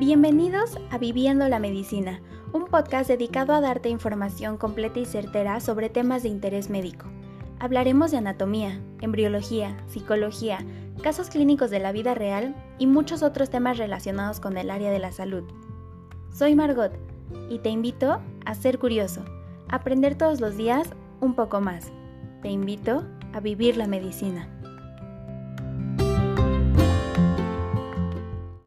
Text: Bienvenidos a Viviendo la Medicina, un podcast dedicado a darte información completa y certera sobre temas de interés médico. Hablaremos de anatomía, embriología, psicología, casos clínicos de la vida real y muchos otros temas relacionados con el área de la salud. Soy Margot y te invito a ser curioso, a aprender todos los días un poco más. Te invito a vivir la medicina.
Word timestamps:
Bienvenidos 0.00 0.78
a 0.90 0.96
Viviendo 0.96 1.46
la 1.50 1.58
Medicina, 1.58 2.22
un 2.54 2.64
podcast 2.64 3.06
dedicado 3.06 3.52
a 3.52 3.60
darte 3.60 3.90
información 3.90 4.56
completa 4.56 4.98
y 4.98 5.04
certera 5.04 5.60
sobre 5.60 5.90
temas 5.90 6.22
de 6.22 6.30
interés 6.30 6.70
médico. 6.70 7.04
Hablaremos 7.58 8.10
de 8.10 8.16
anatomía, 8.16 8.80
embriología, 9.02 9.76
psicología, 9.88 10.64
casos 11.02 11.28
clínicos 11.28 11.70
de 11.70 11.80
la 11.80 11.92
vida 11.92 12.14
real 12.14 12.56
y 12.78 12.86
muchos 12.86 13.22
otros 13.22 13.50
temas 13.50 13.76
relacionados 13.76 14.40
con 14.40 14.56
el 14.56 14.70
área 14.70 14.90
de 14.90 15.00
la 15.00 15.12
salud. 15.12 15.44
Soy 16.32 16.54
Margot 16.54 16.92
y 17.50 17.58
te 17.58 17.68
invito 17.68 18.22
a 18.46 18.54
ser 18.54 18.78
curioso, 18.78 19.22
a 19.68 19.76
aprender 19.76 20.16
todos 20.16 20.40
los 20.40 20.56
días 20.56 20.94
un 21.20 21.34
poco 21.34 21.60
más. 21.60 21.92
Te 22.40 22.48
invito 22.48 23.04
a 23.34 23.40
vivir 23.40 23.76
la 23.76 23.86
medicina. 23.86 24.48